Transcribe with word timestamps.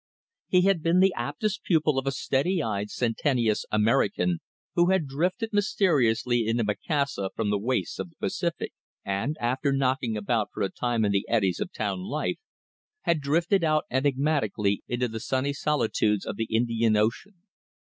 He 0.47 0.61
had 0.63 0.81
been 0.81 0.99
the 0.99 1.13
aptest 1.15 1.61
pupil 1.61 1.99
of 1.99 2.07
a 2.07 2.11
steady 2.11 2.59
eyed, 2.59 2.89
sententious 2.89 3.67
American, 3.71 4.39
who 4.73 4.89
had 4.89 5.05
drifted 5.05 5.51
mysteriously 5.53 6.47
into 6.47 6.63
Macassar 6.63 7.29
from 7.35 7.51
the 7.51 7.59
wastes 7.59 7.99
of 7.99 8.09
the 8.09 8.15
Pacific, 8.15 8.73
and, 9.05 9.37
after 9.39 9.71
knocking 9.71 10.17
about 10.17 10.49
for 10.51 10.63
a 10.63 10.69
time 10.71 11.05
in 11.05 11.11
the 11.11 11.27
eddies 11.29 11.59
of 11.59 11.71
town 11.71 11.99
life, 11.99 12.39
had 13.01 13.21
drifted 13.21 13.63
out 13.63 13.85
enigmatically 13.91 14.81
into 14.87 15.07
the 15.07 15.19
sunny 15.19 15.53
solitudes 15.53 16.25
of 16.25 16.35
the 16.35 16.45
Indian 16.49 16.95
Ocean. 16.97 17.43